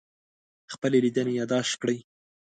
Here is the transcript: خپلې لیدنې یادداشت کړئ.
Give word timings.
خپلې 0.73 0.97
لیدنې 1.05 1.33
یادداشت 1.39 1.73
کړئ. 1.81 1.97